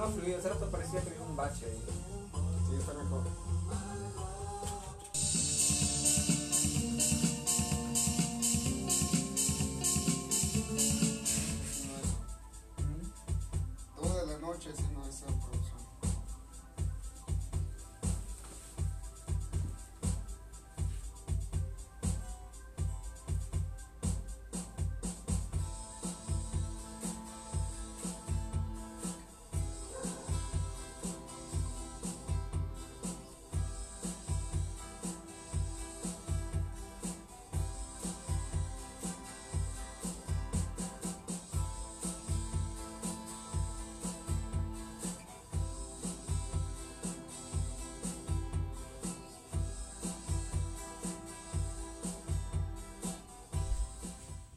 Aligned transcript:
más 0.00 0.14
fluido. 0.14 0.38
Hace 0.38 0.48
rato 0.48 0.70
parecía 0.70 1.00
que 1.00 1.10
había 1.10 1.22
un 1.22 1.36
bache 1.36 1.66
ahí. 1.66 1.82
Sí, 2.68 2.76
está 2.76 2.92
mejor. 2.94 3.45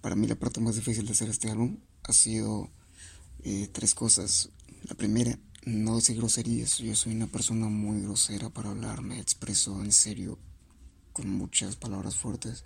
Para 0.09 0.19
mí 0.19 0.25
la 0.25 0.39
parte 0.39 0.59
más 0.59 0.75
difícil 0.75 1.05
de 1.05 1.11
hacer 1.11 1.29
este 1.29 1.51
álbum 1.51 1.77
ha 2.01 2.13
sido 2.13 2.71
eh, 3.43 3.69
tres 3.71 3.93
cosas. 3.93 4.49
La 4.87 4.95
primera, 4.95 5.37
no 5.65 5.97
decir 5.97 6.17
groserías. 6.17 6.79
Yo 6.79 6.95
soy 6.95 7.13
una 7.13 7.27
persona 7.27 7.67
muy 7.67 8.01
grosera 8.01 8.49
para 8.49 8.71
hablar, 8.71 9.03
me 9.03 9.19
expreso 9.19 9.83
en 9.83 9.91
serio 9.91 10.39
con 11.13 11.29
muchas 11.29 11.75
palabras 11.75 12.15
fuertes. 12.15 12.63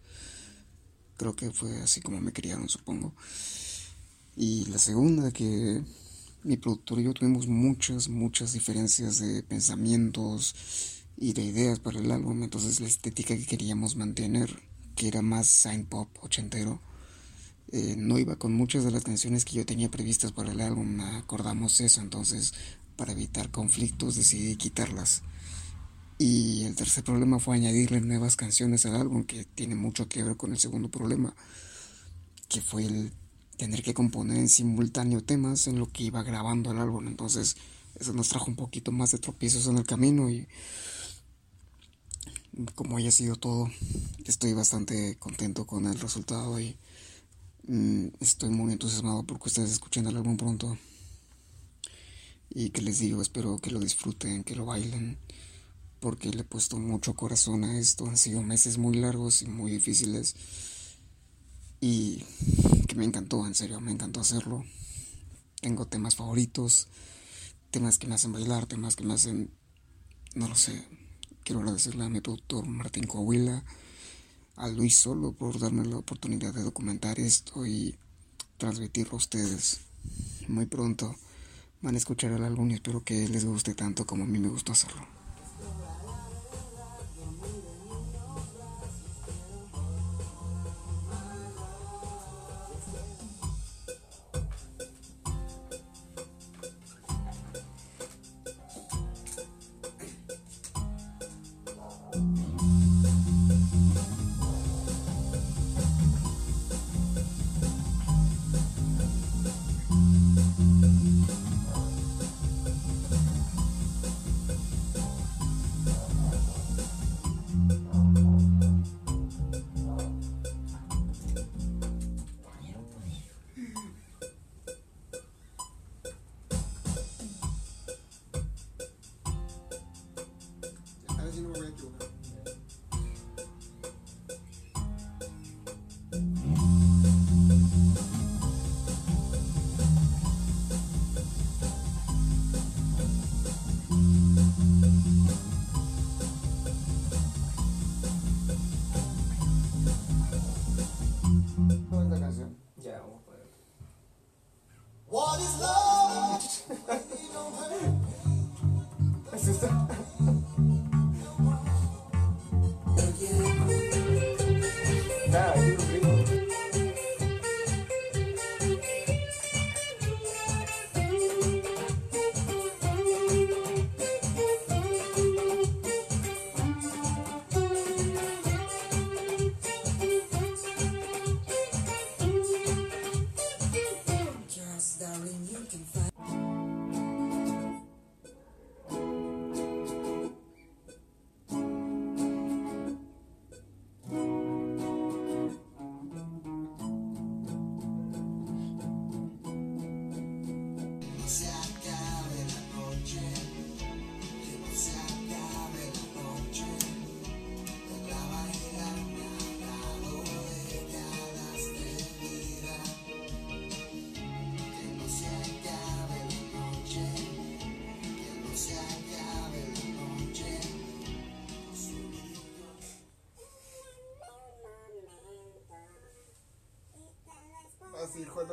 Creo 1.17 1.35
que 1.35 1.52
fue 1.52 1.81
así 1.81 2.00
como 2.00 2.22
me 2.22 2.31
criaron, 2.31 2.69
supongo. 2.69 3.13
Y 4.38 4.63
la 4.67 4.78
segunda, 4.78 5.33
que 5.33 5.83
mi 6.44 6.55
productor 6.55 7.02
y 7.02 7.03
yo 7.03 7.13
tuvimos 7.13 7.47
muchas, 7.47 8.07
muchas 8.07 8.53
diferencias 8.53 9.19
de 9.19 9.44
pensamientos 9.44 10.55
y 11.17 11.33
de 11.33 11.44
ideas 11.44 11.80
para 11.80 12.00
el 12.00 12.09
álbum. 12.09 12.41
Entonces 12.41 12.80
la 12.80 12.88
estética 12.88 13.35
que 13.35 13.45
queríamos 13.45 13.97
mantener, 13.97 14.63
que 14.95 15.09
era 15.09 15.22
más 15.22 15.47
sign 15.47 15.83
pop 15.83 16.07
ochentero, 16.22 16.81
eh, 17.75 17.95
no 17.97 18.19
iba 18.19 18.35
con 18.35 18.53
muchas 18.53 18.83
de 18.83 18.91
las 18.91 19.03
canciones 19.03 19.45
que 19.45 19.55
yo 19.55 19.66
tenía 19.66 19.89
previstas 19.89 20.31
para 20.31 20.52
el 20.52 20.61
álbum, 20.61 21.02
acordamos 21.02 21.81
eso, 21.81 22.02
entonces 22.02 22.53
para 22.95 23.13
evitar 23.13 23.49
conflictos 23.49 24.16
decidí 24.16 24.55
quitarlas. 24.57 25.23
Y 26.19 26.66
el 26.66 26.75
tercer 26.75 27.03
problema 27.03 27.39
fue 27.39 27.55
añadirle 27.55 27.99
nuevas 27.99 28.35
canciones 28.35 28.85
al 28.85 28.95
álbum, 28.95 29.23
que 29.23 29.45
tiene 29.45 29.73
mucho 29.73 30.07
que 30.07 30.21
ver 30.21 30.38
con 30.38 30.51
el 30.51 30.59
segundo 30.59 30.91
problema, 30.91 31.35
que 32.47 32.61
fue 32.61 32.85
el 32.85 33.11
tener 33.57 33.81
que 33.81 33.95
componer 33.95 34.38
en 34.38 34.49
simultáneo 34.49 35.23
temas 35.23 35.66
en 35.66 35.79
lo 35.79 35.91
que 35.91 36.03
iba 36.03 36.22
grabando 36.22 36.72
el 36.72 36.78
álbum. 36.78 37.07
Entonces 37.07 37.57
eso 38.00 38.13
nos 38.13 38.29
trajo 38.29 38.51
un 38.51 38.55
poquito 38.55 38.91
más 38.91 39.09
de 39.09 39.17
tropiezos 39.17 39.66
en 39.66 39.79
el 39.79 39.85
camino 39.88 40.29
y 40.29 40.47
como 42.75 42.97
haya 42.97 43.09
sido 43.09 43.35
todo, 43.35 43.72
estoy 44.25 44.53
bastante 44.53 45.17
contento 45.17 45.66
con 45.66 45.88
el 45.88 46.00
resultado 46.00 46.59
y 46.59 46.78
estoy 48.19 48.50
muy 48.50 48.74
entusiasmado 48.74 49.24
porque 49.24 49.47
ustedes 49.47 49.72
escuchen 49.72 50.06
el 50.07 50.18
álbum 50.18 50.38
pronto. 50.38 50.78
Y 52.50 52.69
que 52.69 52.81
les 52.81 53.00
digo, 53.00 53.22
espero 53.22 53.59
que 53.59 53.72
lo 53.72 53.79
disfruten, 53.79 54.44
que 54.44 54.56
lo 54.56 54.66
bailen, 54.66 55.18
porque 56.00 56.29
le 56.29 56.41
he 56.41 56.46
puesto 56.46 56.78
mucho 56.78 57.16
corazón 57.16 57.63
a 57.63 57.79
esto. 57.79 58.06
Han 58.06 58.18
sido 58.18 58.44
meses 58.44 58.78
muy 58.78 58.96
largos 58.96 59.41
y 59.41 59.47
muy 59.47 59.72
difíciles. 59.72 60.35
Y 61.81 62.23
que 62.88 62.96
me 62.96 63.06
encantó, 63.06 63.46
en 63.47 63.56
serio, 63.56 63.79
me 63.81 63.91
encantó 63.91 64.19
hacerlo. 64.22 64.63
Tengo 65.62 65.88
temas 65.88 66.16
favoritos, 66.16 66.88
temas 67.72 67.97
que 67.97 68.07
me 68.07 68.16
hacen 68.16 68.34
bailar, 68.34 68.68
temas 68.68 68.96
que 68.96 69.03
me 69.03 69.13
hacen, 69.13 69.52
no 70.35 70.47
lo 70.47 70.56
sé. 70.56 70.85
Quiero 71.44 71.62
agradecerle 71.62 72.03
a 72.06 72.09
mi 72.09 72.22
productor 72.22 72.66
Martín 72.68 73.07
Coahuila 73.07 73.63
a 74.56 74.68
Luis 74.68 74.97
Solo 74.97 75.31
por 75.31 75.59
darme 75.59 75.86
la 75.86 75.97
oportunidad 75.97 76.53
de 76.53 76.64
documentar 76.64 77.19
esto 77.19 77.66
y 77.66 77.96
transmitirlo 78.58 79.14
a 79.14 79.18
ustedes. 79.18 79.81
Muy 80.47 80.66
pronto 80.66 81.16
van 81.81 81.96
a 81.96 81.97
escuchar 81.97 82.31
el 82.31 82.44
álbum 82.44 82.72
y 82.72 82.75
espero 82.75 83.03
que 83.03 83.28
les 83.28 83.46
guste 83.46 83.74
tanto 83.74 84.06
como 84.06 84.24
a 84.24 84.28
mí 84.28 84.40
me 84.40 84.50
gustó 84.50 84.72
hacerlo. 84.72 85.06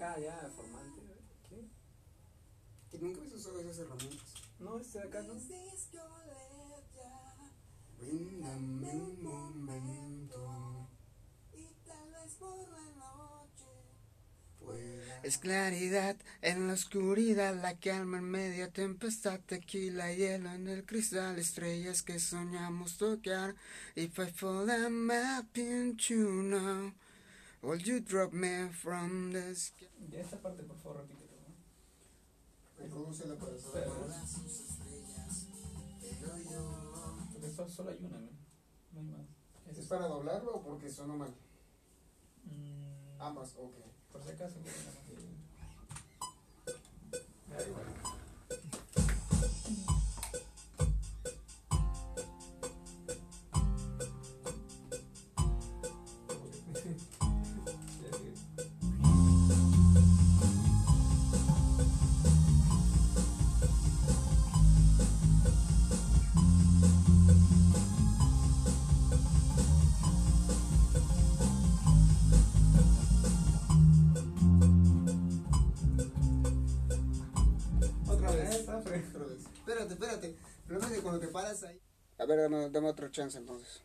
Ah, 0.00 0.18
ya, 0.18 0.50
formante. 0.54 1.00
¿Qué? 1.48 1.68
Que 2.90 2.98
nunca 2.98 3.20
habías 3.20 3.34
usado 3.34 3.60
esas 3.60 3.78
herramientas. 3.78 4.26
No, 4.58 4.78
este 4.78 4.98
de 4.98 5.08
acá 5.08 5.22
no. 5.22 5.34
Bríndame 7.98 8.92
un 8.92 9.64
momento. 9.64 10.88
y 11.54 11.66
tal 11.86 12.10
vez 12.12 12.34
por 12.38 12.68
la 12.68 12.90
noche. 12.98 13.64
Es 15.22 15.38
claridad 15.38 16.16
en 16.42 16.66
la 16.68 16.74
oscuridad, 16.74 17.54
la 17.54 17.78
calma 17.78 18.18
en 18.18 18.24
media 18.24 18.70
tempestad, 18.70 19.40
tequila, 19.40 20.12
hielo 20.12 20.50
en 20.52 20.68
el 20.68 20.84
cristal, 20.84 21.38
estrellas 21.38 22.02
que 22.02 22.18
soñamos 22.18 22.98
tocar. 22.98 23.54
If 23.96 24.18
I 24.18 24.26
fall, 24.26 24.68
I'm 24.68 25.06
mapping 25.06 25.96
you 25.96 26.42
now. 26.42 26.92
Will 27.64 27.80
you 27.80 28.00
drop 28.00 28.32
me 28.32 28.68
from 28.82 29.32
the 29.32 29.54
sky? 29.54 29.86
Ya 30.10 30.20
esta 30.20 30.36
parte, 30.36 30.62
por 30.64 30.76
favor, 30.76 30.98
repítelo. 30.98 31.32
¿no? 31.48 31.54
Reprodúcela 32.82 33.34
para 33.36 33.56
saber. 33.58 33.88
Porque 37.32 37.50
so- 37.50 37.68
solo 37.68 37.90
hay 37.90 37.98
una, 38.04 38.18
¿no? 38.18 38.28
No 38.92 39.00
hay 39.00 39.06
más. 39.06 39.26
¿Es 39.70 39.78
Es 39.78 39.86
para 39.86 40.06
doblarlo 40.06 40.54
o 40.56 40.62
porque 40.62 40.90
sonó 40.90 41.16
mal? 41.16 41.34
Mm, 42.44 43.20
Ambas, 43.20 43.54
ok. 43.56 43.74
Por 44.12 44.22
si 44.22 44.30
acaso, 44.30 44.60
güey, 44.60 44.74
nada 47.48 48.03
ahí. 81.64 81.80
A 82.18 82.26
ver, 82.26 82.40
dame, 82.40 82.70
dame 82.70 82.88
otra 82.88 83.10
chance 83.10 83.38
entonces. 83.38 83.82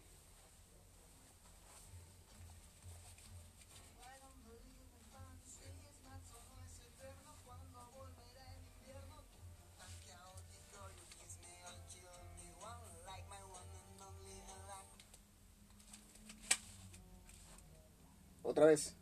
Otra 18.44 18.66
vez. 18.66 18.99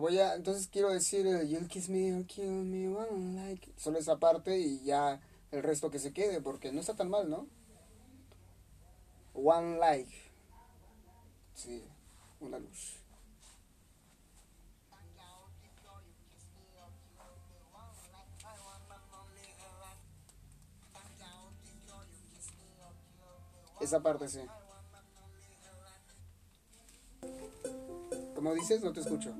Voy 0.00 0.18
a, 0.18 0.34
entonces 0.34 0.66
quiero 0.66 0.88
decir, 0.88 1.26
you'll 1.46 1.68
kiss 1.68 1.90
me, 1.90 2.08
you'll 2.08 2.24
kill 2.24 2.64
me, 2.64 2.88
one 2.88 3.36
like. 3.36 3.70
Solo 3.76 3.98
esa 3.98 4.18
parte 4.18 4.58
y 4.58 4.82
ya 4.82 5.20
el 5.50 5.62
resto 5.62 5.90
que 5.90 5.98
se 5.98 6.14
quede, 6.14 6.40
porque 6.40 6.72
no 6.72 6.80
está 6.80 6.94
tan 6.94 7.10
mal, 7.10 7.28
¿no? 7.28 7.46
One 9.34 9.78
like. 9.78 10.10
Sí, 11.54 11.84
una 12.40 12.58
luz. 12.58 12.96
Esa 23.80 24.00
parte 24.00 24.28
sí. 24.28 24.40
Como 28.34 28.54
dices, 28.54 28.82
no 28.82 28.94
te 28.94 29.00
escucho. 29.00 29.34